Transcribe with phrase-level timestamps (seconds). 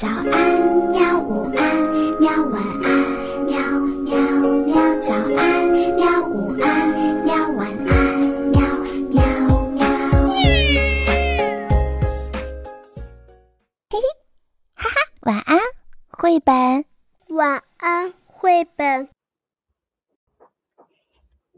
[0.00, 0.30] 早安，
[0.92, 1.18] 喵！
[1.18, 2.30] 午安，喵！
[2.50, 2.88] 晚安，
[3.46, 3.58] 喵
[4.04, 4.16] 喵
[4.64, 4.76] 喵！
[5.00, 6.22] 早安，喵！
[6.28, 6.94] 午安，
[7.24, 7.34] 喵！
[7.56, 8.20] 晚安，
[8.52, 8.60] 喵
[9.10, 9.18] 喵
[9.72, 9.82] 喵！
[13.90, 13.98] 嘿嘿，
[14.76, 15.58] 哈哈，晚安，
[16.10, 16.84] 绘本。
[17.30, 19.08] 晚安，绘本。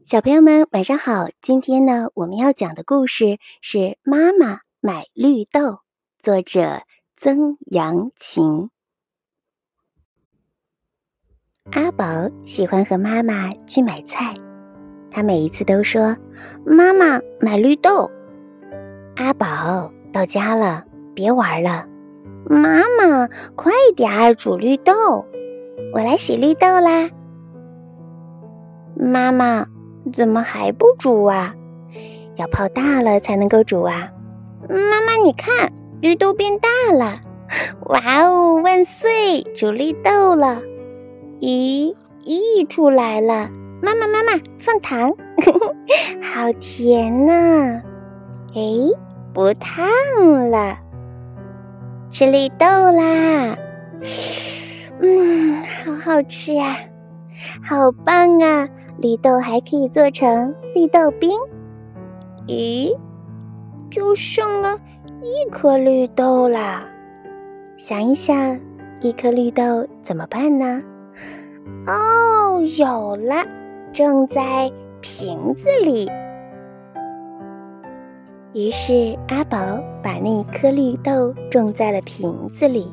[0.02, 1.28] 小朋友们，晚上好！
[1.42, 5.60] 今天呢，我们要讲的故事是《妈妈买绿豆》，
[6.18, 6.84] 作者。
[7.22, 8.70] 曾阳晴，
[11.72, 12.06] 阿宝
[12.46, 14.32] 喜欢和妈妈去买菜，
[15.10, 16.16] 他每一次都说
[16.64, 18.10] ：“妈妈买绿豆。”
[19.16, 21.86] 阿宝到家了，别玩了，
[22.46, 25.26] 妈妈快点儿煮绿豆，
[25.92, 27.10] 我来洗绿豆啦。
[28.96, 29.66] 妈妈
[30.10, 31.54] 怎么还不煮啊？
[32.36, 34.10] 要泡大了才能够煮啊。
[34.70, 35.70] 妈妈你看。
[36.00, 37.20] 绿豆变大了，
[37.86, 38.60] 哇哦！
[38.62, 40.62] 万岁，煮绿豆了。
[41.40, 43.50] 咦，溢出来了。
[43.82, 45.12] 妈妈，妈妈，放糖，
[46.22, 47.82] 好甜呐！
[48.54, 48.60] 哎，
[49.34, 49.86] 不烫
[50.50, 50.78] 了，
[52.10, 53.56] 吃绿豆啦。
[55.00, 56.78] 嗯，好好吃呀，
[57.62, 58.68] 好棒啊！
[58.98, 61.38] 绿豆还可以做成绿豆冰。
[62.46, 62.94] 咦，
[63.90, 64.78] 就剩了。
[65.22, 66.88] 一颗绿豆啦，
[67.76, 68.58] 想一想，
[69.02, 70.82] 一颗绿豆怎么办呢？
[71.86, 73.44] 哦，有了，
[73.92, 76.08] 种在瓶子里。
[78.54, 79.58] 于是阿宝
[80.02, 82.90] 把那颗绿豆种在了瓶子里。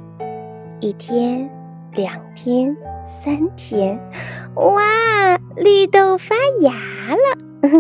[0.81, 1.50] 一天，
[1.94, 2.75] 两天，
[3.08, 3.97] 三天，
[4.56, 6.73] 哇，绿豆发芽
[7.16, 7.72] 了！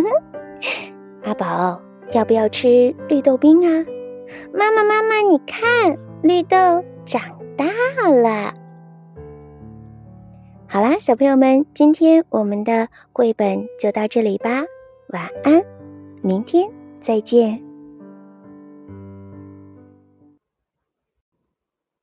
[1.25, 1.81] 阿宝，
[2.13, 3.85] 要不要吃绿豆冰啊？
[4.53, 7.21] 妈妈，妈妈，你看，绿豆长
[7.55, 7.65] 大
[8.09, 8.53] 了。
[10.67, 14.63] 好啦，小朋友们，今天我们的绘本就到这里吧。
[15.09, 15.63] 晚安，
[16.21, 16.69] 明天
[17.01, 17.63] 再见。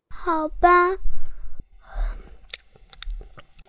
[0.09, 0.97] 好吧，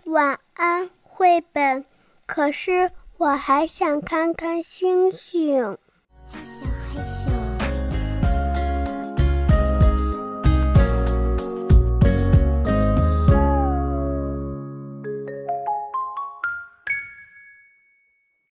[0.06, 1.84] 晚安，绘本。
[2.26, 5.78] 可是我还想看看星星。